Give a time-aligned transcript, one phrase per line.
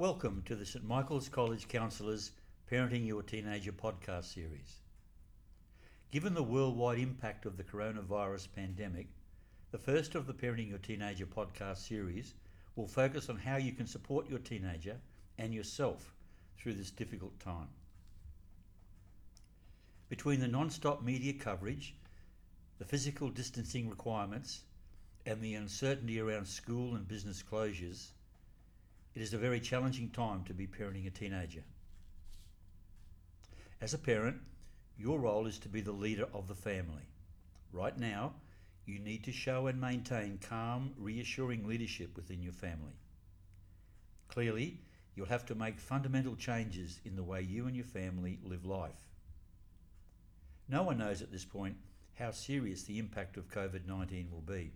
[0.00, 2.32] Welcome to the St Michael's College Counsellors
[2.72, 4.76] Parenting Your Teenager podcast series.
[6.10, 9.08] Given the worldwide impact of the coronavirus pandemic,
[9.72, 12.32] the first of the Parenting Your Teenager podcast series
[12.76, 14.96] will focus on how you can support your teenager
[15.36, 16.14] and yourself
[16.56, 17.68] through this difficult time.
[20.08, 21.94] Between the non stop media coverage,
[22.78, 24.62] the physical distancing requirements,
[25.26, 28.12] and the uncertainty around school and business closures,
[29.14, 31.62] it is a very challenging time to be parenting a teenager.
[33.80, 34.36] As a parent,
[34.98, 37.08] your role is to be the leader of the family.
[37.72, 38.34] Right now,
[38.86, 42.92] you need to show and maintain calm, reassuring leadership within your family.
[44.28, 44.80] Clearly,
[45.14, 49.08] you'll have to make fundamental changes in the way you and your family live life.
[50.68, 51.76] No one knows at this point
[52.14, 54.72] how serious the impact of COVID 19 will be.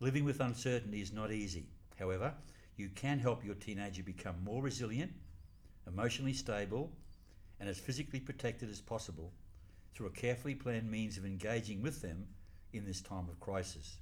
[0.00, 1.66] Living with uncertainty is not easy.
[2.02, 2.34] However,
[2.76, 5.12] you can help your teenager become more resilient,
[5.86, 6.90] emotionally stable,
[7.60, 9.32] and as physically protected as possible
[9.94, 12.26] through a carefully planned means of engaging with them
[12.72, 13.98] in this time of crisis.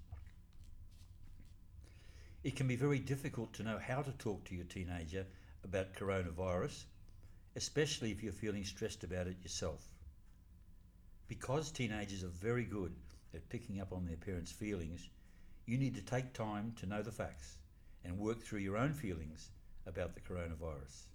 [2.43, 5.27] It can be very difficult to know how to talk to your teenager
[5.63, 6.85] about coronavirus,
[7.55, 9.87] especially if you're feeling stressed about it yourself.
[11.29, 12.95] Because teenagers are very good
[13.35, 15.11] at picking up on their parents' feelings,
[15.67, 17.59] you need to take time to know the facts
[18.05, 19.51] and work through your own feelings
[19.87, 21.09] about the coronavirus.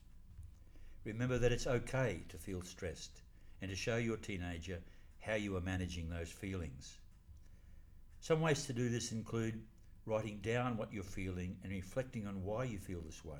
[1.03, 3.22] Remember that it's okay to feel stressed
[3.61, 4.80] and to show your teenager
[5.19, 6.97] how you are managing those feelings.
[8.19, 9.61] Some ways to do this include
[10.06, 13.39] writing down what you're feeling and reflecting on why you feel this way,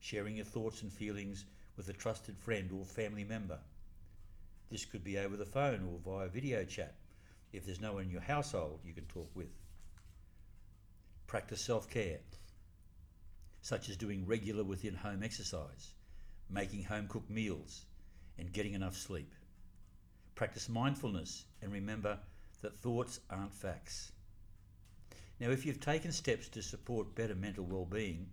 [0.00, 1.44] sharing your thoughts and feelings
[1.76, 3.58] with a trusted friend or family member.
[4.70, 6.94] This could be over the phone or via video chat
[7.52, 9.50] if there's no one in your household you can talk with.
[11.30, 12.18] Practice self care,
[13.62, 15.92] such as doing regular within home exercise,
[16.48, 17.84] making home cooked meals,
[18.36, 19.32] and getting enough sleep.
[20.34, 22.18] Practice mindfulness and remember
[22.62, 24.10] that thoughts aren't facts.
[25.38, 28.26] Now, if you've taken steps to support better mental well being,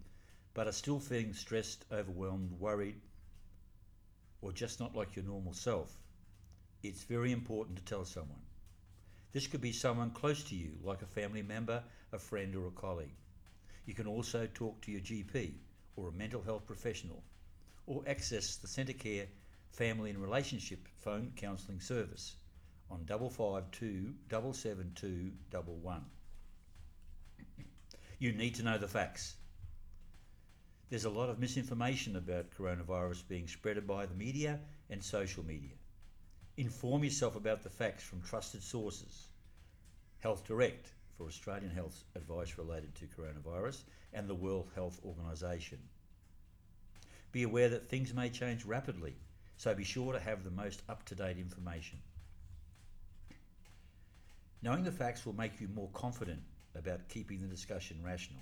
[0.56, 3.00] but are still feeling stressed, overwhelmed, worried,
[4.42, 6.00] or just not like your normal self,
[6.82, 8.42] it's very important to tell someone.
[9.34, 12.72] This could be someone close to you, like a family member, a friend, or a
[12.72, 13.16] colleague.
[13.86, 15.54] You can also talk to your GP
[15.96, 17.24] or a mental health professional,
[17.86, 19.28] or access the Centacare
[19.72, 22.36] Family and Relationship Phone Counselling Service
[22.90, 25.32] on 552 772
[28.20, 29.36] You need to know the facts.
[30.90, 34.60] There's a lot of misinformation about coronavirus being spread by the media
[34.90, 35.76] and social media.
[36.58, 39.28] Inform yourself about the facts from trusted sources.
[40.22, 45.78] Health Direct for Australian health advice related to coronavirus and the World Health Organization.
[47.32, 49.14] Be aware that things may change rapidly,
[49.58, 52.00] so be sure to have the most up to date information.
[54.64, 56.42] Knowing the facts will make you more confident
[56.74, 58.42] about keeping the discussion rational.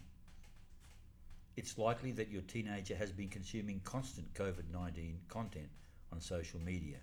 [1.57, 5.67] It's likely that your teenager has been consuming constant COVID 19 content
[6.13, 6.99] on social media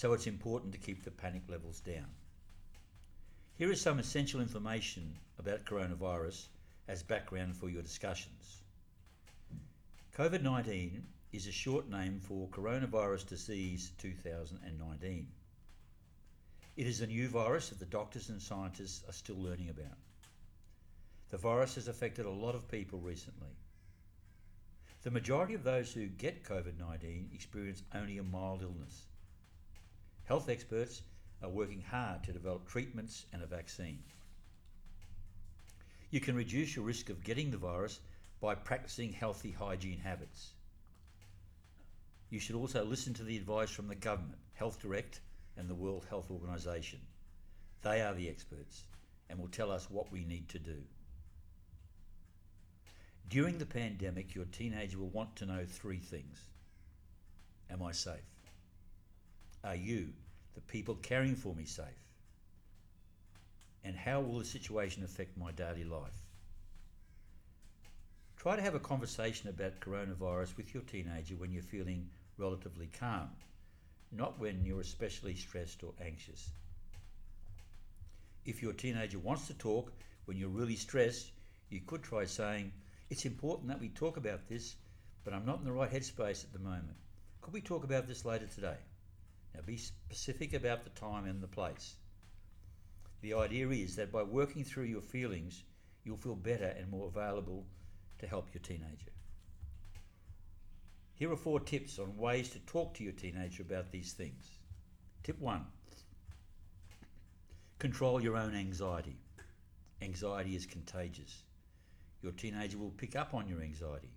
[0.00, 2.06] so it's important to keep the panic levels down.
[3.58, 6.46] Here is some essential information about coronavirus
[6.88, 8.62] as background for your discussions.
[10.16, 11.02] COVID 19
[11.34, 15.26] is a short name for Coronavirus Disease 2019.
[16.78, 19.98] It is a new virus that the doctors and scientists are still learning about.
[21.28, 23.54] The virus has affected a lot of people recently.
[25.02, 29.04] The majority of those who get COVID 19 experience only a mild illness,
[30.30, 31.02] Health experts
[31.42, 33.98] are working hard to develop treatments and a vaccine.
[36.12, 37.98] You can reduce your risk of getting the virus
[38.40, 40.50] by practicing healthy hygiene habits.
[42.30, 45.18] You should also listen to the advice from the government, Health Direct,
[45.56, 47.00] and the World Health Organization.
[47.82, 48.84] They are the experts
[49.28, 50.76] and will tell us what we need to do.
[53.28, 56.44] During the pandemic, your teenager will want to know three things
[57.68, 58.39] Am I safe?
[59.62, 60.08] Are you,
[60.54, 61.86] the people caring for me, safe?
[63.84, 66.16] And how will the situation affect my daily life?
[68.36, 72.08] Try to have a conversation about coronavirus with your teenager when you're feeling
[72.38, 73.28] relatively calm,
[74.10, 76.50] not when you're especially stressed or anxious.
[78.46, 79.92] If your teenager wants to talk
[80.24, 81.32] when you're really stressed,
[81.68, 82.72] you could try saying,
[83.10, 84.76] It's important that we talk about this,
[85.22, 86.96] but I'm not in the right headspace at the moment.
[87.42, 88.78] Could we talk about this later today?
[89.54, 91.96] Now be specific about the time and the place.
[93.22, 95.64] The idea is that by working through your feelings,
[96.04, 97.66] you'll feel better and more available
[98.18, 99.10] to help your teenager.
[101.14, 104.58] Here are four tips on ways to talk to your teenager about these things.
[105.22, 105.66] Tip one
[107.78, 109.16] control your own anxiety.
[110.02, 111.44] Anxiety is contagious.
[112.22, 114.12] Your teenager will pick up on your anxiety.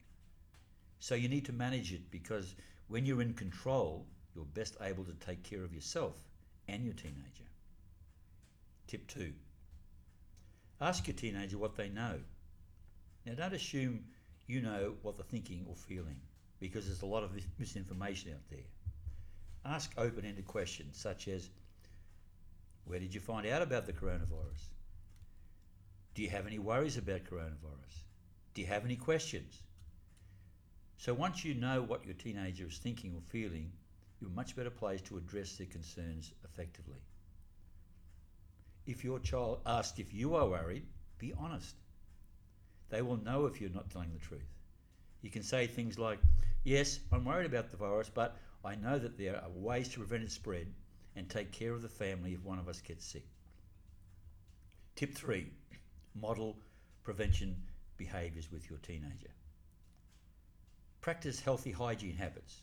[1.00, 2.56] So you need to manage it because
[2.88, 6.15] when you're in control, you're best able to take care of yourself
[6.68, 7.45] and your teenager.
[8.88, 9.33] Tip two
[10.83, 12.19] ask your teenager what they know.
[13.25, 14.03] Now, don't assume
[14.47, 16.19] you know what they're thinking or feeling
[16.59, 18.68] because there's a lot of misinformation out there.
[19.65, 21.50] Ask open ended questions such as
[22.85, 24.68] Where did you find out about the coronavirus?
[26.15, 28.03] Do you have any worries about coronavirus?
[28.53, 29.62] Do you have any questions?
[30.97, 33.71] So, once you know what your teenager is thinking or feeling,
[34.23, 36.99] you're much better placed to address their concerns effectively.
[38.85, 40.85] If your child asks if you are worried,
[41.17, 41.75] be honest.
[42.89, 44.47] They will know if you're not telling the truth.
[45.21, 46.19] You can say things like,
[46.63, 50.23] Yes, I'm worried about the virus, but I know that there are ways to prevent
[50.23, 50.67] its spread
[51.17, 53.25] and take care of the family if one of us gets sick.
[54.95, 55.47] Tip three
[56.15, 56.55] model
[57.03, 57.57] prevention
[57.97, 59.31] behaviours with your teenager.
[61.01, 62.61] Practice healthy hygiene habits.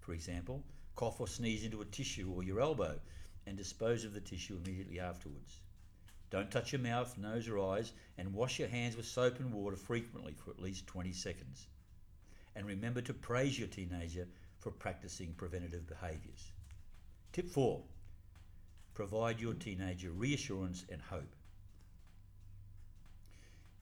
[0.00, 0.62] For example,
[0.94, 3.00] cough or sneeze into a tissue or your elbow
[3.46, 5.60] and dispose of the tissue immediately afterwards.
[6.30, 9.76] Don't touch your mouth, nose, or eyes, and wash your hands with soap and water
[9.76, 11.66] frequently for at least 20 seconds.
[12.56, 14.26] And remember to praise your teenager
[14.58, 16.52] for practicing preventative behaviours.
[17.32, 17.82] Tip 4
[18.94, 21.34] Provide your teenager reassurance and hope.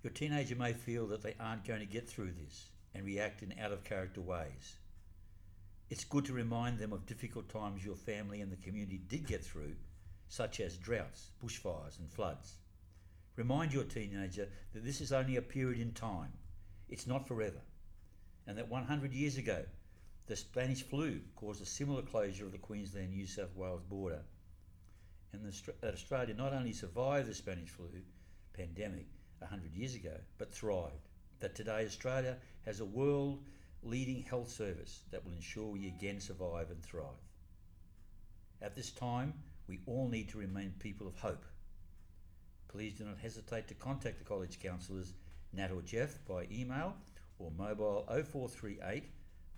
[0.02, 3.54] Your teenager may feel that they aren't going to get through this and react in
[3.60, 4.80] out of character ways.
[5.90, 9.44] It's good to remind them of difficult times your family and the community did get
[9.44, 9.75] through,
[10.28, 12.58] such as droughts, bushfires, and floods.
[13.34, 16.32] Remind your teenager that this is only a period in time,
[16.88, 17.60] it's not forever,
[18.46, 19.64] and that 100 years ago,
[20.26, 24.22] the Spanish flu caused a similar closure of the Queensland New South Wales border,
[25.32, 27.88] and that Australia not only survived the Spanish flu
[28.52, 29.06] pandemic
[29.38, 31.08] 100 years ago, but thrived.
[31.40, 33.40] That today Australia has a world
[33.82, 37.05] leading health service that will ensure we again survive and thrive.
[38.61, 39.32] At this time,
[39.67, 41.44] we all need to remain people of hope.
[42.69, 45.15] Please do not hesitate to contact the college counsellors
[45.53, 46.94] Nat or Jeff by email
[47.38, 49.05] or mobile 0438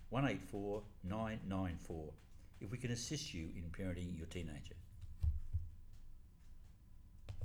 [0.09, 2.13] 184 994
[2.61, 4.75] if we can assist you in parenting your teenager.